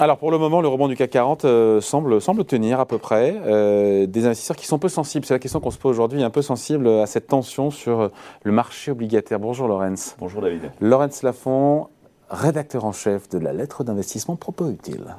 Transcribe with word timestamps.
Alors 0.00 0.16
pour 0.16 0.30
le 0.30 0.38
moment, 0.38 0.60
le 0.60 0.68
rebond 0.68 0.86
du 0.86 0.94
CAC 0.94 1.10
40 1.10 1.44
euh, 1.44 1.80
semble, 1.80 2.20
semble 2.20 2.44
tenir 2.44 2.78
à 2.78 2.86
peu 2.86 2.98
près. 2.98 3.34
Euh, 3.44 4.06
des 4.06 4.26
investisseurs 4.26 4.56
qui 4.56 4.64
sont 4.64 4.78
peu 4.78 4.88
sensibles, 4.88 5.26
c'est 5.26 5.34
la 5.34 5.40
question 5.40 5.58
qu'on 5.58 5.72
se 5.72 5.78
pose 5.78 5.90
aujourd'hui, 5.90 6.22
un 6.22 6.30
peu 6.30 6.40
sensibles 6.40 6.86
à 6.86 7.06
cette 7.06 7.26
tension 7.26 7.72
sur 7.72 8.12
le 8.44 8.52
marché 8.52 8.92
obligataire. 8.92 9.40
Bonjour 9.40 9.66
Laurence. 9.66 10.14
Bonjour 10.20 10.40
David. 10.40 10.70
Laurence 10.80 11.24
Lafont, 11.24 11.88
rédacteur 12.30 12.84
en 12.84 12.92
chef 12.92 13.28
de 13.28 13.38
la 13.38 13.52
lettre 13.52 13.82
d'investissement 13.82 14.36
Propos 14.36 14.70
Utile. 14.70 15.16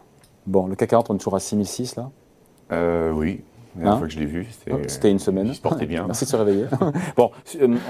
Bon, 0.48 0.66
le 0.68 0.78
CAC 0.78 0.92
40, 0.92 1.10
on 1.10 1.16
est 1.16 1.18
toujours 1.18 1.36
à 1.36 1.42
6006 1.42 1.98
là 1.98 2.10
euh, 2.72 3.12
Oui, 3.12 3.42
la 3.76 3.82
dernière 3.82 3.94
hein 3.96 3.98
fois 3.98 4.08
que 4.08 4.14
je 4.14 4.20
l'ai 4.20 4.26
vu, 4.28 4.48
c'était 4.88 5.12
une 5.12 5.20
semaine. 5.20 5.48
Il 5.48 5.56
se 5.56 5.62
portait 5.62 5.88
bien. 5.88 6.06
Merci 6.06 6.24
de 6.24 6.30
se 6.30 6.38
réveiller. 6.38 6.68
bon, 7.18 7.32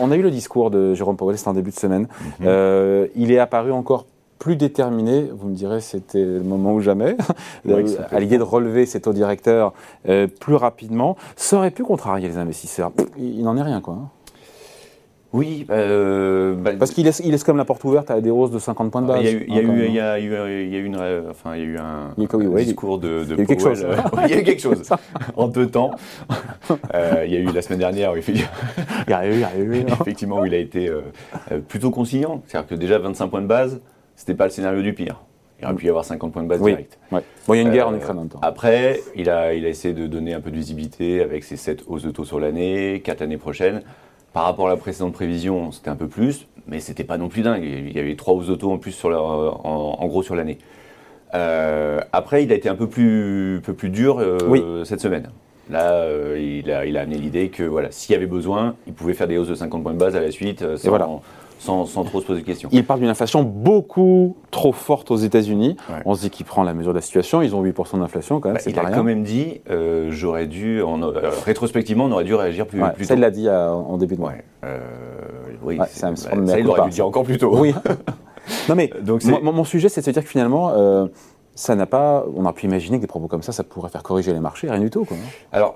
on 0.02 0.10
a 0.10 0.16
eu 0.16 0.24
le 0.24 0.32
discours 0.32 0.72
de 0.72 0.96
Jérôme 0.96 1.18
Powell, 1.18 1.38
c'était 1.38 1.50
en 1.50 1.54
début 1.54 1.70
de 1.70 1.76
semaine. 1.76 2.08
Mhm. 2.40 3.10
il 3.16 3.32
est 3.32 3.38
apparu 3.38 3.72
encore 3.72 4.08
plus 4.40 4.56
déterminé, 4.56 5.30
vous 5.32 5.50
me 5.50 5.54
direz 5.54 5.82
c'était 5.82 6.24
le 6.24 6.42
moment 6.42 6.74
ou 6.74 6.80
jamais, 6.80 7.18
à 8.12 8.20
l'idée 8.20 8.38
de 8.38 8.44
relever 8.44 8.86
ces 8.86 9.02
taux 9.02 9.14
directeurs 9.14 9.74
euh, 10.08 10.28
plus 10.28 10.56
rapidement, 10.56 11.18
ça 11.36 11.58
aurait 11.58 11.72
pu 11.72 11.84
contrarier 11.84 12.28
les 12.28 12.38
investisseurs. 12.38 12.92
Il, 13.18 13.44
n'en 13.44 13.58
est 13.58 13.62
rien 13.62 13.82
quoi. 13.82 13.96
Hein. 13.96 14.10
Oui, 15.32 15.68
euh, 15.70 16.56
bah, 16.56 16.72
parce 16.80 16.90
qu'il 16.90 17.06
laisse, 17.06 17.22
il 17.24 17.30
laisse 17.30 17.44
comme 17.44 17.58
la 17.58 17.66
porte 17.66 17.84
ouverte 17.84 18.10
à 18.10 18.20
des 18.20 18.32
hausses 18.32 18.50
de 18.50 18.58
50 18.58 18.92
points 18.92 19.04
de 19.04 19.08
base. 19.08 19.20
Il 19.22 19.26
y 19.26 19.30
a 19.30 19.32
eu, 19.32 19.46
il 19.48 19.54
y 19.54 19.60
a 19.60 19.62
eu, 19.62 19.86
il 19.86 19.94
y 19.94 20.00
a 20.00 20.20
eu, 20.20 20.66
il 20.66 20.74
y 20.74 20.76
a 20.76 20.80
eu 20.80 20.86
une, 20.86 20.98
enfin, 21.30 21.56
il 21.56 21.60
y 21.60 21.64
a 21.64 21.66
eu 21.66 21.78
un, 21.78 22.16
discours 22.64 22.98
de, 22.98 23.26
de, 23.26 23.34
Il 23.34 23.38
y 23.38 23.40
a 23.42 23.44
eu 23.44 23.46
quelque 23.46 23.62
chose. 23.62 23.86
il 24.24 24.30
y 24.32 24.34
a 24.34 24.40
eu 24.40 24.44
quelque 24.44 24.62
chose 24.62 24.90
en 25.36 25.48
deux 25.48 25.68
temps. 25.68 25.92
Euh, 26.96 27.26
il 27.28 27.34
y 27.34 27.38
a 27.38 27.40
eu 27.40 27.52
la 27.52 27.62
semaine 27.62 27.80
dernière, 27.80 28.14
il, 28.16 28.38
y 28.38 29.14
a 29.14 29.28
eu, 29.28 29.34
il 29.34 29.40
y 29.40 29.44
a 29.44 29.58
eu, 29.60 29.86
effectivement, 30.02 30.40
où 30.40 30.46
il 30.46 30.54
a 30.54 30.58
été 30.58 30.90
plutôt 31.68 31.92
conciliant. 31.92 32.42
C'est-à-dire 32.48 32.70
que 32.70 32.76
déjà 32.76 32.98
25 32.98 33.28
points 33.28 33.42
de 33.42 33.48
base, 33.48 33.82
c'était 34.20 34.34
pas 34.34 34.44
le 34.44 34.52
scénario 34.52 34.82
du 34.82 34.94
pire. 34.94 35.22
Il 35.62 35.66
aurait 35.66 35.76
pu 35.76 35.86
y 35.86 35.90
avoir 35.90 36.04
50 36.04 36.34
points 36.34 36.44
de 36.44 36.48
base 36.50 36.62
direct. 36.62 37.00
Bon, 37.10 37.22
il 37.50 37.56
y 37.56 37.60
a 37.60 37.62
une 37.62 37.72
guerre 37.72 37.88
en 37.88 37.94
euh, 37.94 37.98
Ukraine 37.98 38.18
en 38.18 38.22
même 38.22 38.30
temps. 38.30 38.40
Après, 38.42 39.00
il 39.16 39.30
a, 39.30 39.54
il 39.54 39.66
a 39.66 39.70
essayé 39.70 39.94
de 39.94 40.08
donner 40.08 40.34
un 40.34 40.42
peu 40.42 40.52
de 40.52 40.58
visibilité 40.58 41.22
avec 41.22 41.46
ses 41.46 41.56
7 41.56 41.86
hausses 41.88 42.04
de 42.04 42.12
taux 42.12 42.26
sur 42.26 42.38
l'année, 42.38 43.02
4 43.02 43.22
années 43.22 43.38
prochaines. 43.38 43.82
Par 44.34 44.44
rapport 44.44 44.68
à 44.68 44.72
la 44.72 44.76
précédente 44.76 45.14
prévision, 45.14 45.72
c'était 45.72 45.90
un 45.90 45.96
peu 45.96 46.08
plus, 46.08 46.48
mais 46.68 46.82
c'était 46.82 47.06
pas 47.06 47.18
non 47.18 47.30
plus 47.30 47.44
dingue. 47.44 47.64
Il 47.64 47.96
y 47.96 48.00
avait 48.00 48.14
3 48.18 48.34
hausses 48.34 48.48
de 48.48 48.56
taux 48.56 48.74
en 48.74 48.78
plus 48.78 48.92
sur 48.92 49.10
en, 49.10 50.08
gros 50.08 50.22
sur 50.22 50.36
l'année. 50.36 50.58
Euh, 51.34 52.02
après, 52.12 52.44
il 52.44 52.52
a 52.52 52.56
été 52.56 52.68
un 52.68 52.76
peu 52.76 52.88
plus, 52.88 53.62
peu 53.64 53.74
plus 53.74 53.90
dur 53.90 54.20
euh, 54.20 54.84
cette 54.84 55.00
semaine. 55.00 55.30
Là, 55.70 56.06
il, 56.36 56.70
a, 56.72 56.86
il, 56.86 56.98
a, 56.98 57.02
amené 57.02 57.18
l'idée 57.18 57.50
que 57.50 57.64
voilà, 57.64 57.90
s'il 57.92 58.12
y 58.12 58.16
avait 58.18 58.26
besoin, 58.26 58.76
il 58.86 58.94
pouvait 58.94 59.14
faire 59.14 59.28
des 59.30 59.38
hausses 59.38 59.48
de 59.48 59.56
50 59.56 59.82
points 59.82 59.94
de 59.94 59.98
base 59.98 60.18
à 60.18 60.20
la 60.20 60.32
suite. 60.32 60.76
Sans, 60.76 60.90
voilà 60.90 61.08
sans, 61.60 61.86
trop 61.86 62.22
se 62.22 62.26
poser 62.26 62.42
de 62.42 62.46
questions. 62.46 62.70
Il 62.72 62.86
parle 62.86 63.02
d'une 63.02 63.10
inflation 63.10 63.44
beaucoup 63.44 64.38
trop 64.50 64.72
forte 64.72 65.12
aux 65.12 65.18
États-Unis. 65.18 65.76
On 66.06 66.16
se 66.16 66.22
dit 66.22 66.30
qu'il 66.30 66.46
prend 66.46 66.64
la 66.64 66.74
mesure 66.74 66.94
de 66.94 66.98
la 66.98 67.02
situation. 67.02 67.42
Ils 67.42 67.56
ont 67.56 67.64
8% 67.64 68.00
d'inflation 68.00 68.40
quand 68.40 68.50
même. 68.50 68.58
Bah, 68.58 68.64
il 68.66 68.80
a 68.80 68.92
quand 68.92 69.04
même 69.04 69.24
dit 69.24 69.62
euh, 69.70 70.08
j'aurais 70.10 70.48
dû, 70.48 70.82
en, 70.82 71.02
euh, 71.02 71.30
rétrospectivement, 71.46 72.06
on 72.06 72.12
aurait 72.12 72.24
dû 72.24 72.34
réagir 72.34 72.66
plus, 72.66 72.82
plus 72.96 73.06
ça, 73.06 73.16
il 73.16 73.20
l'a 73.20 73.32
dit 73.32 73.48
euh, 73.48 73.70
en 73.70 73.98
début 73.98 74.16
de 74.16 74.22
mois. 74.22 74.34
oui, 75.64 75.78
ça, 75.90 76.12
il 76.58 76.68
aurait 76.68 76.84
dû 76.86 76.90
dire 76.90 77.06
encore 77.06 77.24
plus 77.24 77.38
tôt. 77.38 77.58
Oui. 77.58 77.74
non 78.70 78.76
mais 78.76 78.90
Donc, 79.02 79.24
mon, 79.24 79.64
sujet, 79.64 79.90
c'est 79.90 80.02
de 80.02 80.06
se 80.06 80.12
dire 80.12 80.24
que 80.24 80.30
finalement, 80.30 80.74
ça 81.56 81.76
n'a 81.76 81.86
pas. 81.86 82.26
On 82.36 82.46
a 82.46 82.54
pu 82.54 82.66
imaginer 82.66 82.98
que 82.98 83.02
des 83.02 83.08
propos 83.08 83.28
comme 83.28 83.44
ça, 83.44 83.52
ça 83.52 83.64
pourrait 83.64 83.90
faire 83.90 84.04
corriger 84.04 84.34
les 84.34 84.40
marchés, 84.40 84.70
rien 84.70 84.80
du 84.80 84.90
tout. 84.90 85.04
Quoi. 85.04 85.18
Alors, 85.52 85.76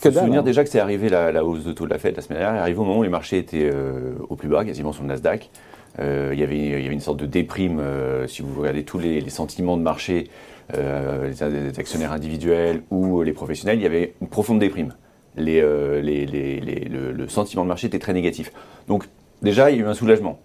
faut 0.00 0.10
se 0.10 0.18
souvenir 0.18 0.40
hein. 0.40 0.42
déjà 0.42 0.64
que 0.64 0.70
c'est 0.70 0.80
arrivé 0.80 1.08
la, 1.08 1.44
hausse 1.44 1.64
de 1.64 1.72
taux 1.72 1.84
de 1.84 1.90
la 1.90 1.98
Fed 1.98 2.16
la 2.16 2.22
semaine 2.22 2.38
dernière, 2.38 2.62
arrivé 2.62 2.78
au 2.78 2.84
moment 2.84 3.00
où 3.00 3.02
les 3.02 3.08
marchés 3.10 3.38
étaient 3.38 3.68
euh, 3.72 4.12
au 4.28 4.36
plus 4.36 4.48
bas, 4.48 4.64
quasiment 4.64 4.92
sur 4.92 5.02
le 5.02 5.08
Nasdaq. 5.08 5.50
Euh, 5.98 6.30
il, 6.32 6.38
y 6.38 6.42
avait, 6.42 6.56
il 6.56 6.70
y 6.70 6.86
avait 6.86 6.94
une 6.94 7.00
sorte 7.00 7.18
de 7.18 7.26
déprime, 7.26 7.80
euh, 7.80 8.26
si 8.26 8.42
vous 8.42 8.60
regardez 8.60 8.84
tous 8.84 8.98
les, 8.98 9.28
sentiments 9.28 9.76
de 9.76 9.82
marché, 9.82 10.28
les, 10.72 11.78
actionnaires 11.78 12.12
individuels 12.12 12.82
ou 12.90 13.22
les 13.22 13.32
professionnels, 13.32 13.78
il 13.78 13.82
y 13.82 13.86
avait 13.86 14.14
une 14.20 14.28
profonde 14.28 14.60
déprime. 14.60 14.94
Les, 15.36 15.60
le, 15.60 17.28
sentiment 17.28 17.64
de 17.64 17.68
marché 17.68 17.88
était 17.88 17.98
très 17.98 18.12
négatif. 18.12 18.52
Donc 18.88 19.08
déjà, 19.42 19.70
il 19.70 19.76
y 19.76 19.80
a 19.80 19.84
eu 19.84 19.88
un 19.88 19.94
soulagement. 19.94 20.38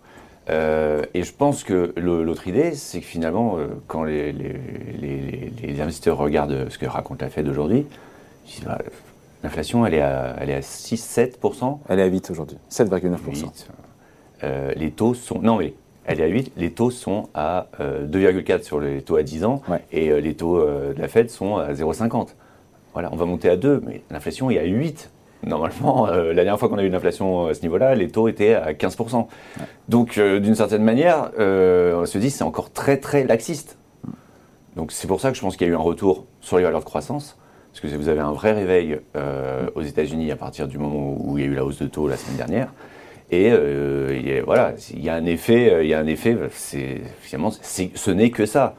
et 0.50 1.24
je 1.24 1.32
pense 1.32 1.64
que 1.64 1.94
l'autre 1.96 2.48
idée, 2.48 2.74
c'est 2.74 3.00
que 3.00 3.06
finalement, 3.06 3.58
quand 3.88 4.04
les, 4.04 4.34
investisseurs 5.80 6.18
regardent 6.18 6.70
ce 6.70 6.78
que 6.78 6.88
raconte 6.88 7.22
la 7.22 7.30
Fed 7.30 7.48
aujourd'hui, 7.48 7.86
ils 8.46 8.52
disent, 8.52 8.64
bah, 8.66 8.80
L'inflation, 9.46 9.86
elle 9.86 9.94
est 9.94 10.02
à, 10.02 10.36
elle 10.42 10.50
est 10.50 10.56
à 10.56 10.62
6-7%. 10.62 11.78
Elle 11.88 12.00
est 12.00 12.02
à 12.02 12.08
8 12.08 12.32
aujourd'hui, 12.32 12.58
7,9%. 12.72 13.46
Euh, 14.44 14.72
les 14.76 14.90
taux 14.90 15.14
sont. 15.14 15.38
Non, 15.38 15.58
mais 15.58 15.76
elle 16.06 16.20
est 16.20 16.24
à 16.24 16.28
8. 16.28 16.54
Les 16.58 16.72
taux 16.72 16.90
sont 16.90 17.30
à 17.36 17.68
2,4% 17.80 18.52
euh, 18.52 18.64
sur 18.64 18.80
les 18.80 19.04
taux 19.04 19.18
à 19.18 19.22
10 19.22 19.46
ans. 19.46 19.62
Et 19.92 20.10
euh, 20.10 20.18
les 20.18 20.34
taux 20.34 20.60
de 20.60 21.00
la 21.00 21.08
Fed 21.08 21.30
sont 21.30 21.58
à 21.58 21.74
0,50. 21.74 22.30
Voilà, 22.94 23.10
on 23.12 23.16
va 23.18 23.26
monter 23.26 23.48
à 23.48 23.56
2, 23.56 23.84
mais 23.86 24.02
l'inflation 24.10 24.50
est 24.50 24.58
à 24.58 24.64
8. 24.64 25.12
Normalement, 25.44 26.08
la 26.08 26.34
dernière 26.34 26.58
fois 26.58 26.68
qu'on 26.68 26.80
a 26.80 26.84
eu 26.84 26.88
une 26.88 26.96
inflation 26.96 27.46
à 27.46 27.54
ce 27.54 27.62
niveau-là, 27.62 27.94
les 27.94 28.08
taux 28.08 28.28
étaient 28.28 28.56
à 28.56 28.74
15%. 28.74 29.28
Donc, 29.90 30.20
d'une 30.20 30.56
certaine 30.56 30.82
manière, 30.82 31.30
on 31.38 32.06
se 32.08 32.18
dit 32.18 32.32
c'est 32.32 32.44
encore 32.44 32.72
très, 32.72 32.98
très 32.98 33.26
laxiste. 33.26 33.78
Donc, 34.76 34.92
c'est 34.92 35.08
pour 35.08 35.22
ça 35.22 35.30
que 35.30 35.38
je 35.38 35.42
pense 35.42 35.56
qu'il 35.56 35.68
y 35.68 35.70
a 35.70 35.74
eu 35.74 35.76
un 35.76 35.80
retour 35.80 36.26
sur 36.42 36.58
les 36.58 36.64
valeurs 36.64 36.80
de 36.80 36.86
croissance 36.86 37.38
parce 37.82 37.94
que 37.94 37.98
vous 37.98 38.08
avez 38.08 38.22
un 38.22 38.32
vrai 38.32 38.54
réveil 38.54 39.00
euh, 39.18 39.68
aux 39.76 39.82
États-Unis 39.82 40.32
à 40.32 40.38
partir 40.38 40.66
du 40.70 40.78
moment 40.78 41.18
où 41.20 41.38
il 41.38 41.44
y 41.44 41.48
a 41.48 41.52
eu 41.52 41.56
la 41.56 41.66
hausse 41.66 41.80
de 41.80 41.88
taux 41.88 42.08
la 42.08 42.16
semaine 42.16 42.38
dernière. 42.38 42.74
Et 43.32 43.50
euh, 43.52 44.42
voilà, 44.46 44.76
il 44.94 45.04
y 45.04 45.10
a 45.10 45.16
un 45.16 45.26
effet, 45.26 45.74
euh, 45.74 45.84
il 45.84 45.90
y 45.90 45.94
a 45.94 46.00
un 46.00 46.08
effet, 46.08 46.38
c'est 46.54 47.02
finalement, 47.20 47.52
ce 47.52 48.12
n'est 48.12 48.30
que 48.30 48.46
ça. 48.46 48.76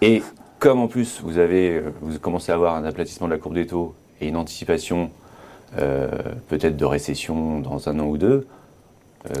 Et 0.00 0.22
comme 0.58 0.80
en 0.80 0.88
plus 0.88 1.20
vous 1.22 1.36
avez, 1.36 1.82
vous 2.00 2.18
commencez 2.18 2.50
à 2.50 2.54
avoir 2.54 2.76
un 2.76 2.84
aplatissement 2.84 3.26
de 3.26 3.32
la 3.34 3.38
courbe 3.38 3.56
des 3.56 3.66
taux 3.66 3.94
et 4.22 4.28
une 4.28 4.36
anticipation 4.36 5.10
peut-être 6.48 6.76
de 6.76 6.84
récession 6.84 7.60
dans 7.60 7.88
un 7.88 8.00
an 8.00 8.06
ou 8.06 8.18
deux, 8.18 8.46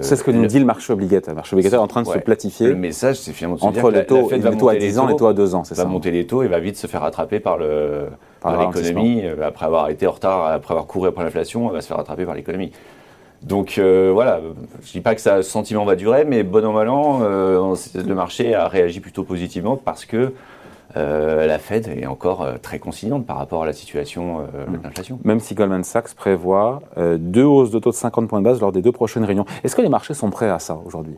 c'est 0.00 0.16
ce 0.16 0.24
que 0.24 0.30
nous 0.30 0.46
dit 0.46 0.58
le 0.58 0.64
marché 0.64 0.92
obligataire. 0.92 1.32
Le 1.32 1.36
marché 1.36 1.54
obligataire 1.54 1.80
est 1.80 1.82
en 1.82 1.88
train 1.88 2.02
de 2.02 2.08
se 2.08 2.18
platifier. 2.18 2.68
Le 2.68 2.74
message, 2.74 3.16
c'est 3.16 3.32
finalement 3.32 3.56
de 3.56 3.60
se 3.60 3.66
entre 3.66 3.92
dire 3.92 4.06
taux, 4.06 4.30
les 4.30 4.56
taux 4.56 4.68
à 4.68 4.76
10 4.76 4.98
ans 4.98 5.08
et 5.08 5.16
taux 5.16 5.26
à 5.26 5.34
2 5.34 5.54
ans. 5.54 5.64
Ça 5.64 5.74
va 5.74 5.84
monter 5.86 6.10
les 6.10 6.26
taux 6.26 6.42
et 6.42 6.48
va 6.48 6.60
vite 6.60 6.76
se 6.76 6.86
faire 6.86 7.00
rattraper 7.00 7.40
par 7.40 7.56
le, 7.56 8.08
par, 8.40 8.58
l'économie. 8.60 9.22
Euh, 9.24 9.46
après 9.46 9.66
avoir 9.66 9.88
été 9.88 10.06
en 10.06 10.12
retard, 10.12 10.46
après 10.46 10.74
avoir 10.74 10.86
couru 10.86 11.08
après 11.08 11.24
l'inflation, 11.24 11.66
on 11.66 11.70
va 11.70 11.80
se 11.80 11.86
faire 11.86 11.96
rattraper 11.96 12.24
par 12.24 12.34
l'économie. 12.34 12.72
Donc 13.42 13.76
euh, 13.78 14.10
voilà, 14.12 14.40
je 14.82 14.88
ne 14.88 14.92
dis 14.92 15.00
pas 15.00 15.14
que 15.14 15.20
ça, 15.20 15.42
ce 15.42 15.50
sentiment 15.50 15.86
va 15.86 15.96
durer, 15.96 16.26
mais 16.26 16.42
bon 16.42 16.64
an, 16.64 16.72
mal 16.72 16.88
an, 16.90 17.20
euh, 17.22 17.74
le 17.94 18.14
marché 18.14 18.54
a 18.54 18.68
réagi 18.68 19.00
plutôt 19.00 19.24
positivement 19.24 19.78
parce 19.78 20.04
que 20.04 20.34
la 20.94 21.58
Fed 21.58 21.88
est 21.88 22.06
encore 22.06 22.46
très 22.62 22.78
conciliante 22.78 23.26
par 23.26 23.36
rapport 23.36 23.62
à 23.62 23.66
la 23.66 23.72
situation 23.72 24.40
de 24.40 24.78
mm. 24.78 24.82
l'inflation. 24.82 25.20
Même 25.24 25.40
si 25.40 25.54
Goldman 25.54 25.84
Sachs 25.84 26.14
prévoit 26.14 26.82
deux 27.18 27.44
hausses 27.44 27.70
de 27.70 27.78
taux 27.78 27.90
de 27.90 27.96
50 27.96 28.28
points 28.28 28.40
de 28.40 28.44
base 28.44 28.60
lors 28.60 28.72
des 28.72 28.82
deux 28.82 28.92
prochaines 28.92 29.24
réunions. 29.24 29.44
Est-ce 29.64 29.76
que 29.76 29.82
les 29.82 29.88
marchés 29.88 30.14
sont 30.14 30.30
prêts 30.30 30.50
à 30.50 30.58
ça 30.58 30.78
aujourd'hui? 30.84 31.16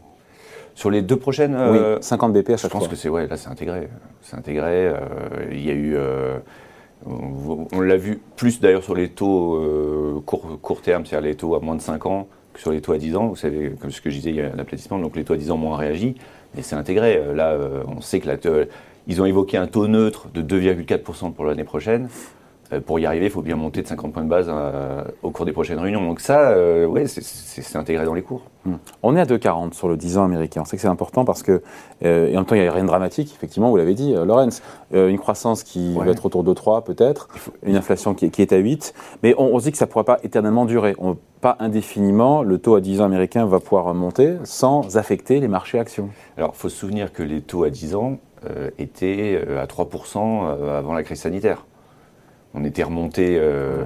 Sur 0.75 0.91
les 0.91 1.03
deux 1.03 1.17
prochaines 1.17 1.55
Oui, 1.55 1.79
50 2.01 2.33
BP 2.33 2.51
à 2.51 2.57
chaque 2.57 2.71
fois. 2.71 2.81
Je 2.81 2.85
pense 2.85 2.89
que 2.89 2.97
c'est 2.97 3.09
ouais, 3.09 3.27
là 3.27 3.37
c'est 3.37 3.51
intégré. 3.51 3.89
C'est 4.21 4.37
intégré. 4.37 4.93
Il 5.51 5.65
y 5.65 5.71
a 5.71 5.75
eu 5.75 5.97
on, 7.07 7.81
l'a 7.81 7.97
vu 7.97 8.21
plus 8.37 8.61
d'ailleurs 8.61 8.83
sur 8.83 8.95
les 8.95 9.09
taux 9.09 9.57
euh, 9.57 10.21
court, 10.25 10.83
terme, 10.83 11.05
c'est-à-dire 11.05 11.29
les 11.29 11.37
taux 11.37 11.55
à 11.55 11.61
moins 11.61 11.75
de 11.75 11.81
5 11.81 12.07
ans, 12.07 12.29
que 12.53 12.61
sur 12.61 12.71
les 12.71 12.81
taux 12.81 12.93
à 12.93 12.99
10 12.99 13.17
ans. 13.17 13.27
Vous 13.29 13.37
savez, 13.37 13.75
comme 13.81 13.91
ce 13.91 14.01
que 14.01 14.11
je 14.11 14.17
disais, 14.17 14.31
il 14.31 14.37
y 14.37 14.41
a 14.41 14.53
un 14.53 14.59
aplatissement, 14.59 14.99
donc 14.99 15.17
les 15.17 15.25
taux 15.25 15.35
à 15.35 15.37
10 15.37 15.51
ans 15.51 15.57
moins 15.57 15.77
réagi, 15.77 16.15
mais 16.55 16.63
c'est 16.63 16.77
intégré. 16.77 17.17
Euh, 17.17 17.35
là, 17.35 17.51
euh, 17.53 17.83
on 17.89 18.01
sait 18.01 18.21
que 18.21 18.29
la, 18.29 18.37
ils 19.07 19.21
ont 19.21 19.25
évoqué 19.25 19.57
un 19.57 19.67
taux 19.67 19.89
neutre 19.89 20.29
de 20.33 20.43
2,4% 20.43 21.33
pour 21.33 21.45
l'année 21.45 21.65
prochaine. 21.65 22.09
Euh, 22.73 22.81
pour 22.81 22.99
y 22.99 23.07
arriver, 23.07 23.27
il 23.27 23.31
faut 23.31 23.43
bien 23.43 23.57
monter 23.57 23.83
de 23.83 23.87
50 23.87 24.13
points 24.13 24.25
de 24.25 24.29
base 24.29 24.47
euh, 24.49 25.05
au 25.23 25.31
cours 25.31 25.45
des 25.45 25.53
prochaines 25.53 25.79
réunions. 25.79 26.05
Donc 26.05 26.21
ça, 26.21 26.51
euh, 26.51 26.87
oui, 26.87 27.03
c'est 27.07 27.77
intégré 27.77 28.05
dans 28.05 28.15
les 28.15 28.23
cours. 28.23 28.43
Hmm. 28.65 28.77
On 29.03 29.17
est 29.17 29.21
à 29.21 29.25
2,40 29.25 29.73
sur 29.73 29.89
le 29.89 29.97
10 29.97 30.19
ans 30.19 30.25
américain. 30.25 30.63
On 30.63 30.65
sait 30.65 30.77
que 30.77 30.83
c'est 30.83 30.89
important 30.89 31.25
parce 31.25 31.43
que, 31.43 31.63
et 32.01 32.33
en 32.33 32.41
même 32.41 32.45
temps, 32.45 32.55
il 32.55 32.63
n'y 32.63 32.69
a 32.69 32.73
rien 32.73 32.83
de 32.83 32.89
dramatique, 32.89 33.33
effectivement, 33.35 33.71
vous 33.71 33.77
l'avez 33.77 33.95
dit, 33.95 34.15
Lorenz. 34.15 34.63
une 34.93 35.19
croissance 35.19 35.65
qui 35.65 35.95
va 35.95 36.07
être 36.07 36.25
autour 36.25 36.45
de 36.45 36.53
3 36.53 36.85
peut-être, 36.85 37.29
une 37.65 37.77
inflation 37.77 38.15
qui, 38.15 38.27
est 38.27 38.53
à 38.53 38.57
8, 38.57 38.95
mais 39.23 39.35
on, 39.37 39.59
se 39.59 39.65
dit 39.65 39.73
que 39.73 39.79
ça 39.79 39.87
ne 39.87 39.91
pourra 39.91 40.05
pas 40.05 40.19
éternellement 40.23 40.65
durer. 40.65 40.95
On, 40.99 41.17
pas 41.41 41.57
indéfiniment, 41.59 42.45
le 42.45 42.59
taux 42.59 42.77
à 42.77 42.81
10 42.81 43.01
ans 43.01 43.05
américain 43.05 43.47
va 43.47 43.59
pouvoir 43.59 43.93
monter 43.95 44.37
sans 44.45 44.97
affecter 44.97 45.41
les 45.41 45.49
marchés 45.49 45.81
actions. 45.81 46.11
Alors, 46.37 46.53
il 46.55 46.59
faut 46.59 46.69
se 46.69 46.77
souvenir 46.77 47.13
que 47.13 47.25
les 47.25 47.41
taux 47.41 47.65
à 47.65 47.71
10 47.71 47.97
ans 47.97 48.19
étaient 48.79 49.41
à 49.59 49.67
3% 49.67 50.69
avant 50.69 50.95
la 50.95 51.03
crise 51.03 51.21
sanitaire 51.21 51.65
on 52.55 52.65
était 52.65 52.83
remonté. 52.83 53.37
Euh, 53.39 53.85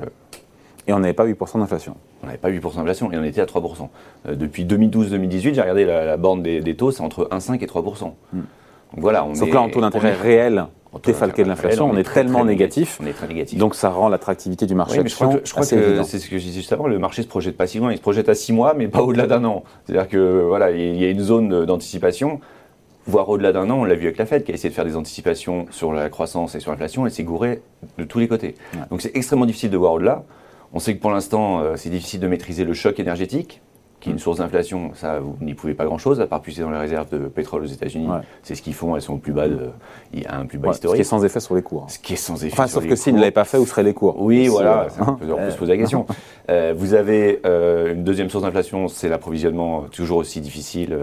et 0.86 0.92
on 0.92 1.00
n'avait 1.00 1.14
pas 1.14 1.26
8% 1.26 1.58
d'inflation. 1.58 1.96
On 2.22 2.26
n'avait 2.26 2.38
pas 2.38 2.50
8% 2.50 2.76
d'inflation 2.76 3.12
et 3.12 3.18
on 3.18 3.24
était 3.24 3.40
à 3.40 3.46
3%. 3.46 3.88
Euh, 4.28 4.34
depuis 4.34 4.64
2012-2018, 4.64 5.54
j'ai 5.54 5.60
regardé 5.60 5.84
la, 5.84 6.16
borne 6.16 6.42
des, 6.42 6.76
taux, 6.76 6.90
c'est 6.90 7.02
entre 7.02 7.28
1,5 7.30 7.62
et 7.62 7.66
3%. 7.66 8.12
Hmm. 8.32 8.40
Donc 8.40 8.46
voilà, 8.94 9.24
on 9.24 9.32
Donc 9.32 9.52
là, 9.52 9.60
en 9.60 9.68
taux 9.68 9.80
d'intérêt 9.80 10.12
réel, 10.12 10.66
défalqué 11.04 11.42
de 11.42 11.48
l'inflation, 11.48 11.90
on, 11.90 11.96
est, 11.96 12.10
tellement 12.10 12.44
négatif. 12.44 12.98
On 13.02 13.06
est 13.06 13.12
très 13.12 13.26
négatif. 13.26 13.58
Donc 13.58 13.74
ça 13.74 13.90
rend 13.90 14.08
l'attractivité 14.08 14.66
du 14.66 14.76
marché. 14.76 15.02
je 15.04 15.14
crois 15.14 15.34
que, 15.34 16.02
c'est 16.04 16.18
ce 16.18 16.30
que 16.30 16.38
je 16.38 16.44
disais 16.44 16.60
juste 16.60 16.72
avant, 16.72 16.86
le 16.86 16.98
marché 16.98 17.22
se 17.22 17.28
projette 17.28 17.56
pas 17.56 17.66
si 17.66 17.78
loin, 17.78 17.90
il 17.90 17.96
se 17.96 18.02
projette 18.02 18.28
à 18.28 18.34
6 18.34 18.52
mois, 18.52 18.74
mais 18.74 18.86
pas 18.86 19.02
au-delà 19.02 19.26
d'un 19.26 19.44
an. 19.44 19.64
C'est-à-dire 19.84 20.08
que 20.08 20.44
voilà, 20.46 20.70
il 20.70 20.96
y 20.96 21.04
a 21.04 21.10
une 21.10 21.20
zone 21.20 21.66
d'anticipation 21.66 22.40
voire 23.06 23.28
au-delà 23.28 23.52
d'un 23.52 23.70
an, 23.70 23.78
on 23.78 23.84
l'a 23.84 23.94
vu 23.94 24.06
avec 24.06 24.18
la 24.18 24.26
Fed 24.26 24.44
qui 24.44 24.52
a 24.52 24.54
essayé 24.54 24.70
de 24.70 24.74
faire 24.74 24.84
des 24.84 24.96
anticipations 24.96 25.66
sur 25.70 25.92
la 25.92 26.08
croissance 26.08 26.54
et 26.54 26.60
sur 26.60 26.70
l'inflation 26.70 27.06
et 27.06 27.10
s'est 27.10 27.24
gouré 27.24 27.62
de 27.98 28.04
tous 28.04 28.18
les 28.18 28.28
côtés. 28.28 28.54
Donc 28.90 29.02
c'est 29.02 29.16
extrêmement 29.16 29.46
difficile 29.46 29.70
de 29.70 29.76
voir 29.76 29.92
au-delà. 29.92 30.24
On 30.72 30.78
sait 30.78 30.96
que 30.96 31.00
pour 31.00 31.12
l'instant, 31.12 31.60
euh, 31.60 31.76
c'est 31.76 31.90
difficile 31.90 32.20
de 32.20 32.26
maîtriser 32.26 32.64
le 32.64 32.74
choc 32.74 32.98
énergétique, 32.98 33.62
qui 34.00 34.08
est 34.08 34.12
une 34.12 34.16
mm. 34.16 34.20
source 34.20 34.38
d'inflation. 34.38 34.90
Ça, 34.94 35.20
vous 35.20 35.36
n'y 35.40 35.54
pouvez 35.54 35.74
pas 35.74 35.84
grand-chose, 35.84 36.20
à 36.20 36.26
part 36.26 36.42
puiser 36.42 36.62
dans 36.62 36.70
les 36.70 36.78
réserves 36.78 37.08
de 37.08 37.28
pétrole 37.28 37.62
aux 37.62 37.66
États-Unis. 37.66 38.08
C'est 38.42 38.54
ce 38.54 38.62
qu'ils 38.62 38.74
font, 38.74 38.96
elles 38.96 39.02
sont 39.02 39.14
au 39.14 39.18
plus 39.18 39.32
bas, 39.32 39.48
de, 39.48 39.70
un 40.28 40.44
plus 40.44 40.58
bas 40.58 40.70
historique. 40.70 40.96
Ce 40.96 40.96
qui 40.96 41.00
est 41.00 41.04
sans 41.10 41.24
effet 41.24 41.40
sur 41.40 41.54
les 41.54 41.62
cours. 41.62 41.86
Ce 41.88 41.98
qui 41.98 42.14
est 42.14 42.16
sans 42.16 42.44
effet 42.44 42.52
enfin, 42.52 42.66
sauf 42.66 42.86
que 42.86 42.96
s'ils 42.96 43.14
ne 43.14 43.20
l'avaient 43.20 43.30
pas 43.30 43.44
fait, 43.44 43.58
où 43.58 43.66
seraient 43.66 43.84
les 43.84 43.94
cours 43.94 44.20
Oui, 44.20 44.48
voilà, 44.48 44.88
on 45.00 45.14
peut, 45.14 45.50
se 45.50 45.56
poser 45.56 45.72
la 45.72 45.78
question. 45.78 46.06
Euh, 46.48 46.72
vous 46.76 46.94
avez 46.94 47.40
euh, 47.44 47.92
une 47.92 48.04
deuxième 48.04 48.30
source 48.30 48.44
d'inflation, 48.44 48.86
c'est 48.86 49.08
l'approvisionnement 49.08 49.86
toujours 49.90 50.18
aussi 50.18 50.40
difficile. 50.40 50.96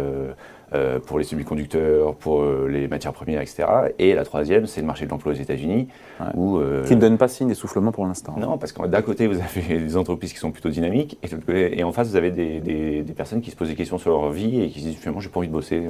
Euh, 0.75 0.97
pour 0.99 1.19
les 1.19 1.23
semi-conducteurs, 1.23 2.15
pour 2.15 2.41
euh, 2.41 2.67
les 2.67 2.87
matières 2.87 3.13
premières, 3.13 3.41
etc. 3.41 3.65
Et 3.99 4.15
la 4.15 4.25
troisième, 4.25 4.65
c'est 4.65 4.81
le 4.81 4.87
marché 4.87 5.05
de 5.05 5.11
l'emploi 5.11 5.33
aux 5.33 5.35
États-Unis. 5.35 5.87
Euh, 6.35 6.83
qui 6.83 6.95
ne 6.95 7.01
donne 7.01 7.19
pas 7.19 7.27
signe 7.27 7.47
d'essoufflement 7.47 7.91
pour 7.91 8.07
l'instant. 8.07 8.33
Non, 8.39 8.57
parce 8.57 8.71
que 8.71 8.87
d'un 8.87 9.03
côté, 9.03 9.27
vous 9.27 9.37
avez 9.37 9.77
des 9.79 9.97
entreprises 9.97 10.33
qui 10.33 10.39
sont 10.39 10.49
plutôt 10.49 10.69
dynamiques, 10.69 11.19
et, 11.21 11.79
et 11.79 11.83
en 11.83 11.91
face, 11.91 12.07
vous 12.07 12.15
avez 12.15 12.31
des, 12.31 13.05
personnes 13.15 13.41
qui 13.41 13.51
se 13.51 13.55
posent 13.55 13.67
des 13.67 13.75
questions 13.75 13.99
sur 13.99 14.09
leur 14.09 14.31
vie 14.31 14.61
et 14.61 14.69
qui 14.69 14.79
se 14.79 14.85
disent 14.85 14.97
finalement, 14.97 15.19
j'ai 15.19 15.29
pas 15.29 15.39
envie 15.39 15.47
de 15.47 15.53
bosser. 15.53 15.83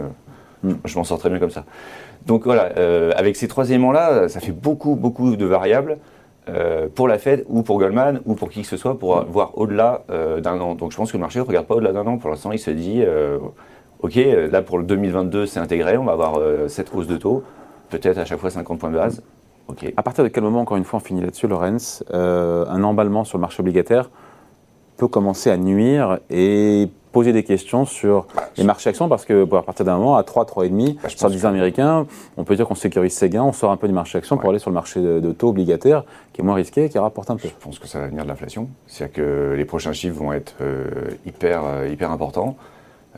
Hmm. 0.63 0.73
Je 0.83 0.97
m'en 0.97 1.05
sors 1.05 1.17
très 1.17 1.29
bien 1.29 1.39
comme 1.39 1.49
ça. 1.49 1.63
Donc 2.25 2.43
voilà, 2.43 2.63
avec 3.15 3.37
ces 3.37 3.47
trois 3.47 3.69
éléments-là, 3.69 4.27
ça 4.27 4.41
fait 4.41 4.51
beaucoup, 4.51 4.95
beaucoup 4.95 5.37
de 5.37 5.45
variables. 5.45 5.97
pour 6.93 7.07
la 7.07 7.19
Fed 7.19 7.45
ou 7.47 7.63
pour 7.63 7.79
Goldman 7.79 8.19
ou 8.25 8.35
pour 8.35 8.49
qui 8.49 8.63
que 8.63 8.67
ce 8.67 8.75
soit 8.75 8.99
pour 8.99 9.15
hmm. 9.15 9.25
voir 9.29 9.57
au-delà 9.57 10.03
d'un 10.09 10.59
an. 10.59 10.75
Donc 10.75 10.91
je 10.91 10.97
pense 10.97 11.09
que 11.09 11.15
le 11.15 11.21
marché 11.21 11.39
ne 11.39 11.45
regarde 11.45 11.67
pas 11.67 11.75
au-delà 11.75 11.93
d'un 11.93 12.05
an. 12.05 12.17
Pour 12.17 12.29
l'instant, 12.29 12.51
il 12.51 12.59
se 12.59 12.71
dit 12.71 13.01
OK, 14.03 14.17
euh, 14.17 14.49
là 14.51 14.61
pour 14.61 14.77
le 14.77 14.83
2022, 14.83 15.45
c'est 15.45 15.61
intégré, 15.61 15.97
on 15.97 16.03
va 16.03 16.11
avoir 16.11 16.37
euh, 16.37 16.67
cette 16.67 16.93
hausse 16.93 17.07
de 17.07 17.15
taux, 17.15 17.41
peut-être 17.89 18.17
à 18.17 18.25
chaque 18.25 18.39
fois 18.39 18.49
50 18.49 18.77
points 18.77 18.91
de 18.91 18.97
base. 18.97 19.23
OK. 19.69 19.91
À 19.95 20.03
partir 20.03 20.25
de 20.25 20.29
quel 20.29 20.43
moment, 20.43 20.59
encore 20.59 20.75
une 20.75 20.83
fois, 20.83 20.97
on 20.97 21.03
finit 21.03 21.21
là-dessus, 21.21 21.47
Lorenz, 21.47 22.03
euh, 22.13 22.65
un 22.67 22.83
emballement 22.83 23.23
sur 23.23 23.37
le 23.37 23.41
marché 23.41 23.61
obligataire 23.61 24.11
peut 24.97 25.07
commencer 25.07 25.49
à 25.49 25.57
nuire 25.57 26.19
et 26.29 26.89
poser 27.13 27.31
des 27.31 27.43
questions 27.43 27.85
sur 27.85 28.27
bah, 28.35 28.49
les 28.57 28.63
marchés 28.65 28.89
actions 28.89 29.07
parce 29.07 29.23
que 29.23 29.43
à 29.55 29.61
partir 29.61 29.85
d'un 29.85 29.97
moment, 29.97 30.17
à 30.17 30.23
3, 30.23 30.45
3,5, 30.45 30.97
bah, 31.01 31.09
sur 31.09 31.29
10 31.29 31.45
américains, 31.45 32.05
on 32.35 32.43
peut 32.43 32.57
dire 32.57 32.67
qu'on 32.67 32.75
sécurise 32.75 33.13
ses 33.13 33.29
gains, 33.29 33.43
on 33.43 33.53
sort 33.53 33.71
un 33.71 33.77
peu 33.77 33.87
du 33.87 33.93
marché 33.93 34.17
actions 34.17 34.37
pour 34.37 34.49
aller 34.49 34.59
sur 34.59 34.69
le 34.69 34.75
marché 34.75 34.99
de, 35.01 35.31
taux 35.31 35.49
obligataire 35.49 36.03
qui 36.33 36.41
est 36.41 36.43
moins 36.43 36.55
risqué 36.55 36.85
et 36.85 36.89
qui 36.89 36.99
rapporte 36.99 37.31
un 37.31 37.37
peu. 37.37 37.47
Je 37.47 37.53
pense 37.63 37.79
que 37.79 37.87
ça 37.87 38.01
va 38.01 38.07
venir 38.07 38.23
de 38.23 38.27
l'inflation. 38.27 38.67
C'est-à-dire 38.85 39.15
que 39.15 39.53
les 39.55 39.65
prochains 39.65 39.93
chiffres 39.93 40.17
vont 40.17 40.33
être 40.33 40.55
hyper, 41.25 41.87
hyper 41.87 42.11
importants. 42.11 42.57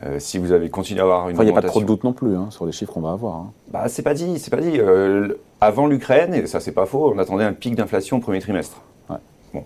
Euh, 0.04 0.16
si 0.18 0.36
vous 0.36 0.52
avez 0.52 0.68
continué 0.68 1.00
à 1.00 1.04
avoir 1.04 1.28
une. 1.30 1.36
Il 1.38 1.44
n'y 1.44 1.50
a 1.50 1.54
pas 1.54 1.62
trop 1.62 1.80
de 1.80 1.86
doute 1.86 2.04
non 2.04 2.12
plus 2.12 2.36
hein, 2.36 2.48
sur 2.50 2.66
les 2.66 2.72
chiffres 2.72 2.92
qu'on 2.92 3.00
va 3.00 3.12
avoir. 3.12 3.36
Hein. 3.36 3.52
Bah, 3.70 3.84
c'est 3.88 4.02
pas 4.02 4.12
dit, 4.12 4.38
c'est 4.38 4.50
pas 4.50 4.60
dit. 4.60 4.78
Euh, 4.78 5.38
avant 5.60 5.86
l'Ukraine, 5.86 6.34
et 6.34 6.46
ça 6.46 6.60
c'est 6.60 6.72
pas 6.72 6.84
faux, 6.84 7.12
on 7.14 7.18
attendait 7.18 7.44
un 7.44 7.54
pic 7.54 7.74
d'inflation 7.74 8.18
au 8.18 8.20
premier 8.20 8.40
trimestre. 8.40 8.82
Bon, 9.54 9.64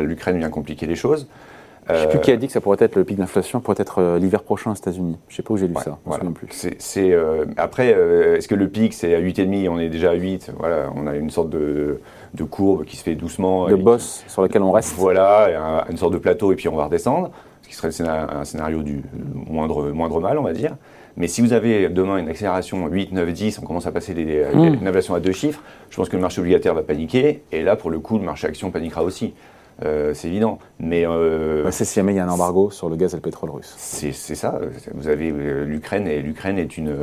l'Ukraine 0.00 0.38
vient 0.38 0.48
compliquer 0.48 0.86
les 0.86 0.94
choses. 0.94 1.28
Je 1.86 1.94
ne 1.94 1.98
sais 1.98 2.08
plus 2.08 2.20
qui 2.20 2.30
a 2.30 2.36
dit 2.36 2.46
que 2.46 2.52
ça 2.52 2.60
pourrait 2.60 2.78
être 2.80 2.96
le 2.96 3.04
pic 3.04 3.16
d'inflation, 3.16 3.60
pourrait 3.60 3.76
être 3.78 3.98
euh, 3.98 4.18
l'hiver 4.18 4.42
prochain 4.42 4.70
aux 4.70 4.74
États-Unis. 4.74 5.16
Je 5.28 5.32
ne 5.32 5.36
sais 5.36 5.42
pas 5.42 5.54
où 5.54 5.56
j'ai 5.56 5.68
lu 5.68 5.74
ça. 5.74 5.98
non 6.22 6.32
plus. 6.32 6.48
Après, 7.58 7.88
est-ce 7.88 8.48
que 8.48 8.54
le 8.54 8.68
pic 8.68 8.94
c'est 8.94 9.14
à 9.14 9.20
8,5 9.20 9.68
On 9.68 9.78
est 9.78 9.90
déjà 9.90 10.10
à 10.10 10.14
8. 10.14 10.52
Voilà, 10.58 10.90
on 10.94 11.06
a 11.06 11.14
une 11.14 11.30
sorte 11.30 11.50
de, 11.50 12.00
courbe 12.50 12.84
qui 12.84 12.96
se 12.96 13.02
fait 13.02 13.16
doucement. 13.16 13.68
De 13.68 13.74
boss 13.74 14.24
sur 14.28 14.40
lequel 14.40 14.62
on 14.62 14.72
reste. 14.72 14.94
Voilà, 14.96 15.84
une 15.90 15.98
sorte 15.98 16.14
de 16.14 16.18
plateau 16.18 16.52
et 16.52 16.56
puis 16.56 16.68
on 16.68 16.76
va 16.76 16.86
redescendre 16.86 17.30
qui 17.68 17.74
serait 17.74 17.90
un 18.08 18.44
scénario 18.44 18.82
du 18.82 19.02
moindre, 19.34 19.90
moindre 19.90 20.20
mal, 20.20 20.38
on 20.38 20.42
va 20.42 20.52
dire. 20.52 20.76
Mais 21.16 21.26
si 21.26 21.40
vous 21.42 21.52
avez 21.52 21.88
demain 21.88 22.18
une 22.18 22.28
accélération 22.28 22.86
8, 22.86 23.12
9, 23.12 23.32
10, 23.32 23.58
on 23.58 23.66
commence 23.66 23.86
à 23.86 23.92
passer 23.92 24.14
les, 24.14 24.44
mmh. 24.44 24.86
inflation 24.86 25.14
à 25.14 25.20
deux 25.20 25.32
chiffres, 25.32 25.62
je 25.90 25.96
pense 25.96 26.08
que 26.08 26.16
le 26.16 26.22
marché 26.22 26.40
obligataire 26.40 26.74
va 26.74 26.82
paniquer, 26.82 27.42
et 27.52 27.62
là, 27.62 27.76
pour 27.76 27.90
le 27.90 27.98
coup, 27.98 28.18
le 28.18 28.24
marché 28.24 28.46
action 28.46 28.70
paniquera 28.70 29.02
aussi. 29.02 29.34
Euh, 29.84 30.12
c'est 30.14 30.28
évident. 30.28 30.58
Mais 30.80 31.06
euh, 31.06 31.64
bah, 31.64 31.72
c'est 31.72 31.84
si 31.84 31.94
jamais 31.94 32.12
il 32.12 32.16
y 32.16 32.18
a 32.18 32.24
un 32.24 32.28
embargo 32.28 32.70
sur 32.70 32.88
le 32.88 32.96
gaz 32.96 33.12
et 33.14 33.16
le 33.16 33.22
pétrole 33.22 33.50
russe. 33.50 33.74
C'est 33.76 34.12
ça. 34.12 34.60
Vous 34.94 35.08
avez 35.08 35.30
euh, 35.30 35.64
l'Ukraine 35.64 36.06
et 36.08 36.20
l'Ukraine 36.20 36.58
est 36.58 36.76
une 36.76 36.94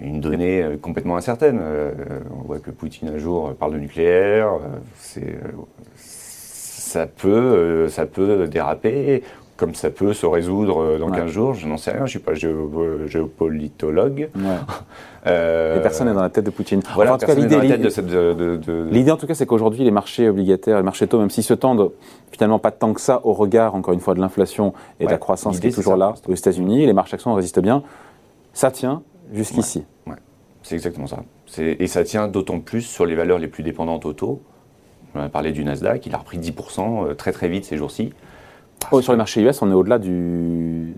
une 0.00 0.20
donnée 0.20 0.64
complètement 0.80 1.16
incertaine. 1.16 1.60
on 2.30 2.46
voit 2.46 2.60
que 2.60 2.70
Poutine 2.70 3.08
un 3.08 3.18
jour 3.18 3.52
parle 3.54 3.72
de 3.72 3.78
nucléaire. 3.78 4.48
ça 5.96 7.06
peut 7.06 7.88
ça 7.88 8.06
peut 8.06 8.46
déraper 8.46 9.24
comme 9.58 9.74
ça 9.74 9.90
peut 9.90 10.14
se 10.14 10.24
résoudre 10.24 10.80
euh, 10.80 10.98
dans 10.98 11.10
15 11.10 11.30
jours, 11.30 11.52
je 11.52 11.66
n'en 11.66 11.76
sais 11.76 11.90
rien, 11.90 12.00
je 12.00 12.04
ne 12.04 12.08
suis 12.08 12.18
pas 12.20 12.34
géopolitologue. 12.34 14.30
Euh, 15.26 15.80
personne 15.80 16.06
n'est 16.06 16.14
dans 16.14 16.22
la 16.22 16.30
tête 16.30 16.46
de 16.46 16.50
Poutine. 16.50 16.80
Voilà, 16.94 17.12
en 17.12 17.18
tout 17.18 17.26
cas, 17.26 17.34
l'idée, 17.34 17.58
l'idée 18.90 19.10
en 19.10 19.16
tout 19.16 19.26
cas, 19.26 19.34
c'est 19.34 19.44
qu'aujourd'hui, 19.44 19.84
les 19.84 19.90
marchés 19.90 20.26
obligataires, 20.28 20.78
les 20.78 20.82
marchés 20.82 21.06
taux, 21.06 21.18
même 21.18 21.28
s'ils 21.28 21.44
se 21.44 21.52
tendent 21.52 21.90
finalement 22.30 22.58
pas 22.58 22.70
tant 22.70 22.94
que 22.94 23.00
ça 23.00 23.20
au 23.24 23.34
regard, 23.34 23.74
encore 23.74 23.92
une 23.92 24.00
fois, 24.00 24.14
de 24.14 24.20
l'inflation 24.20 24.72
et 25.00 25.06
de 25.06 25.10
la 25.10 25.18
croissance 25.18 25.60
qui 25.60 25.66
est 25.66 25.72
toujours 25.72 25.96
là 25.96 26.14
aux 26.26 26.34
États-Unis, 26.34 26.86
les 26.86 26.92
marchés 26.94 27.14
actions 27.14 27.34
résistent 27.34 27.60
bien. 27.60 27.82
Ça 28.54 28.70
tient 28.70 29.02
jusqu'ici. 29.32 29.84
Ouais. 30.06 30.14
C'est 30.62 30.76
exactement 30.76 31.08
ça. 31.08 31.18
Et 31.58 31.88
ça 31.88 32.04
tient 32.04 32.28
d'autant 32.28 32.60
plus 32.60 32.82
sur 32.82 33.04
les 33.04 33.16
valeurs 33.16 33.40
les 33.40 33.48
plus 33.48 33.64
dépendantes 33.64 34.06
au 34.06 34.14
taux. 34.14 34.40
On 35.14 35.20
a 35.20 35.28
parlé 35.28 35.52
du 35.52 35.64
Nasdaq, 35.64 36.06
il 36.06 36.14
a 36.14 36.18
repris 36.18 36.38
10% 36.38 37.08
euh, 37.08 37.14
très 37.14 37.32
très 37.32 37.48
vite 37.48 37.64
ces 37.64 37.76
jours-ci. 37.76 38.12
Oh, 38.90 39.00
sur 39.00 39.12
les 39.12 39.18
marchés 39.18 39.42
US, 39.42 39.60
on 39.62 39.70
est 39.70 39.74
au-delà 39.74 39.98
du, 39.98 40.94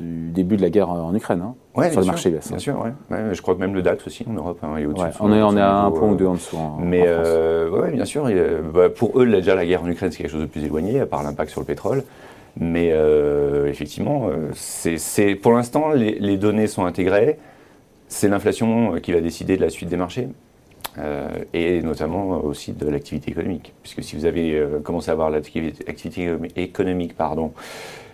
début 0.00 0.56
de 0.56 0.62
la 0.62 0.70
guerre 0.70 0.88
en 0.88 1.14
Ukraine. 1.14 1.42
Hein, 1.42 1.90
sur 1.90 2.00
les 2.00 2.06
marchés 2.06 2.30
US. 2.30 2.48
Bien 2.48 2.58
sûr, 2.58 2.80
ouais. 3.10 3.34
je 3.34 3.42
crois 3.42 3.54
que 3.54 3.60
même 3.60 3.74
le 3.74 3.82
DAX 3.82 4.06
aussi 4.06 4.24
en 4.28 4.32
Europe 4.32 4.58
hein, 4.62 4.76
est 4.76 4.86
au-dessus. 4.86 5.06
on, 5.20 5.32
est, 5.32 5.42
on 5.42 5.56
est 5.56 5.60
à 5.60 5.82
un 5.82 5.90
point 5.90 6.08
ou 6.08 6.14
deux 6.16 6.26
en 6.26 6.34
dessous. 6.34 6.56
mais 6.78 7.04
euh, 7.06 7.90
bien 7.92 8.04
sûr, 8.04 8.28
bah, 8.72 8.88
pour 8.88 9.20
eux, 9.20 9.26
déjà 9.26 9.54
la 9.54 9.66
guerre 9.66 9.82
en 9.82 9.88
Ukraine, 9.88 10.10
c'est 10.10 10.18
quelque 10.18 10.32
chose 10.32 10.40
de 10.40 10.46
plus 10.46 10.64
éloigné, 10.64 11.00
à 11.00 11.06
part 11.06 11.22
l'impact 11.22 11.50
sur 11.50 11.60
le 11.60 11.66
pétrole. 11.66 12.04
Mais 12.58 12.90
euh, 12.92 13.68
effectivement, 13.68 14.28
euh, 14.28 14.50
c'est, 14.54 15.34
pour 15.34 15.52
l'instant, 15.52 15.90
les, 15.90 16.36
données 16.36 16.66
sont 16.66 16.84
intégrées. 16.84 17.38
C'est 18.08 18.28
l'inflation 18.28 18.94
qui 19.00 19.12
va 19.12 19.20
décider 19.20 19.56
de 19.56 19.62
la 19.62 19.70
suite 19.70 19.88
des 19.88 19.96
marchés. 19.96 20.28
Euh, 20.98 21.28
et 21.54 21.82
notamment 21.82 22.44
aussi 22.44 22.72
de 22.72 22.88
l'activité 22.88 23.30
économique. 23.30 23.72
Puisque 23.82 24.02
si 24.02 24.16
vous 24.16 24.24
avez 24.24 24.54
euh, 24.54 24.80
commencé 24.80 25.10
à 25.10 25.12
avoir 25.12 25.30
l'activité 25.30 26.28
économique 26.56 27.16
pardon, 27.16 27.52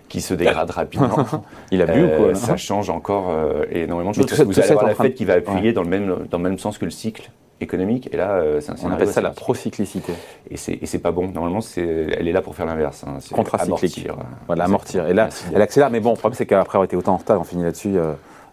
qui 0.09 0.21
se 0.21 0.35
dégrade 0.35 0.71
rapidement, 0.71 1.25
il 1.71 1.81
a 1.81 1.87
bu 1.87 2.05
ou 2.05 2.09
quoi 2.09 2.27
euh, 2.27 2.35
Ça 2.35 2.57
change 2.57 2.91
encore 2.91 3.35
énormément 3.71 4.11
de 4.11 4.17
choses. 4.17 4.43
vous 4.43 4.61
allez 4.61 4.71
avoir 4.71 4.87
la 4.87 4.95
fête 4.95 5.15
qui 5.15 5.25
va 5.25 5.35
appuyer 5.35 5.73
dans, 5.73 5.83
le 5.83 5.89
même, 5.89 6.27
dans 6.31 6.39
le 6.39 6.45
même 6.45 6.59
sens 6.59 6.77
que 6.77 6.85
le 6.85 6.91
cycle 6.91 7.31
économique. 7.63 8.11
Et 8.13 8.19
là, 8.19 8.43
c'est 8.61 8.73
un 8.73 8.77
On 8.83 8.91
appelle 8.91 9.09
ça 9.09 9.23
la 9.23 9.31
procyclicité. 9.31 10.13
Et 10.51 10.57
c'est 10.57 10.99
pas 10.99 11.13
bon. 11.13 11.29
Normalement, 11.29 11.61
elle 11.77 12.29
est 12.29 12.33
là 12.33 12.43
pour 12.43 12.55
faire 12.55 12.67
l'inverse. 12.67 13.05
Hein. 13.07 13.19
Contracyclique. 13.33 14.07
Voilà, 14.47 14.65
amortir. 14.65 15.09
Et 15.09 15.15
là, 15.15 15.31
elle 15.55 15.63
accélère. 15.63 15.91
Mais 15.91 16.01
bon, 16.01 16.11
le 16.11 16.19
problème, 16.19 16.37
c'est 16.37 16.47
qu'après 16.47 16.77
avoir 16.77 16.85
été 16.85 16.97
autant 16.97 17.15
en 17.15 17.17
retard, 17.17 17.41
on 17.41 17.45
finit 17.45 17.65
là-dessus 17.65 17.97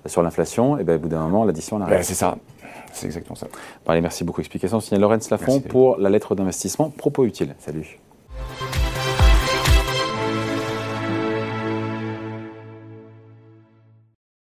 sur 0.06 0.24
l'inflation. 0.24 0.78
Et 0.78 0.86
ben, 0.86 0.96
au 0.96 1.00
bout 1.00 1.10
d'un 1.10 1.20
moment, 1.20 1.44
l'addition, 1.44 1.82
arrive. 1.82 2.02
c'est 2.04 2.14
ça. 2.14 2.38
C'est 2.94 3.08
exactement 3.08 3.36
ça. 3.36 3.48
allez, 3.88 4.02
merci 4.02 4.24
beaucoup. 4.24 4.42
Explication 4.42 4.80
signée 4.80 5.00
Laurence 5.00 5.30
Lafont 5.30 5.60
pour 5.60 5.98
la 5.98 6.10
lettre 6.10 6.36
d'investissement. 6.36 6.90
Propos 6.90 7.26
utile. 7.26 7.56
Salut. 7.60 8.00